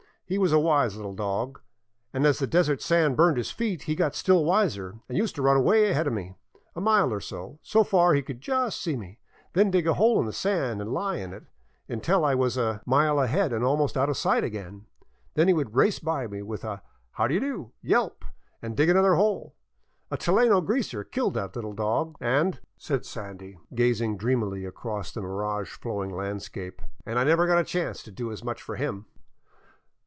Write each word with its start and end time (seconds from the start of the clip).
He 0.25 0.37
was 0.37 0.53
a 0.53 0.59
wise 0.59 0.95
little 0.95 1.13
dog, 1.13 1.59
and 2.13 2.25
as 2.25 2.39
the 2.39 2.47
desert 2.47 2.81
sand 2.81 3.17
burned 3.17 3.35
his 3.35 3.51
feet 3.51 3.81
he 3.81 3.95
got 3.95 4.15
still 4.15 4.45
wiser, 4.45 5.01
and 5.09 5.17
used 5.17 5.35
to 5.35 5.41
run 5.41 5.61
way 5.61 5.89
ahead 5.89 6.07
of 6.07 6.13
me, 6.13 6.35
a 6.73 6.79
mile 6.79 7.11
or 7.11 7.19
so, 7.19 7.59
so 7.61 7.83
far 7.83 8.13
he 8.13 8.21
could 8.21 8.39
just 8.39 8.81
see 8.81 8.95
me, 8.95 9.19
and 9.47 9.47
then 9.53 9.71
dig 9.71 9.85
a 9.85 9.95
hole 9.95 10.21
in 10.21 10.25
the 10.25 10.31
sand 10.31 10.79
and 10.79 10.93
lie 10.93 11.17
in 11.17 11.33
it 11.33 11.43
until 11.89 12.23
I 12.23 12.33
was 12.33 12.55
a 12.55 12.79
515 12.85 12.87
VAGABONDING 12.87 13.09
DOWN 13.09 13.15
THE 13.17 13.19
ANDES 13.19 13.35
mile 13.35 13.43
ahead 13.43 13.53
and 13.53 13.65
almost 13.65 13.97
out 13.97 14.09
of 14.09 14.17
sight 14.17 14.43
again; 14.45 14.73
and 14.73 14.85
then 15.33 15.47
he 15.49 15.53
would 15.53 15.75
race 15.75 15.99
by 15.99 16.27
me 16.27 16.41
with 16.41 16.63
a' 16.63 16.81
how 17.17 17.27
d' 17.27 17.37
do' 17.41 17.73
yelp 17.91 18.23
and 18.61 18.77
dig 18.77 18.87
another 18.87 19.15
hole. 19.15 19.57
A 20.09 20.15
chileno 20.15 20.61
greaser 20.61 21.03
killed 21.03 21.33
that 21.33 21.57
little 21.57 21.73
dog," 21.73 22.15
said" 22.77 23.05
Sandy," 23.05 23.57
gazing 23.75 24.15
dreamily 24.15 24.63
across 24.63 25.11
the 25.11 25.19
mirage 25.21 25.71
flowing 25.71 26.15
landscape, 26.15 26.81
and 27.05 27.19
I 27.19 27.25
never 27.25 27.45
got 27.45 27.59
a 27.59 27.65
chance 27.65 28.01
to 28.03 28.11
do 28.11 28.31
as 28.31 28.45
much 28.45 28.61
for 28.61 28.77
him." 28.77 29.07